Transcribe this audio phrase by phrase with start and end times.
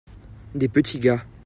[0.55, 1.23] des petits gars.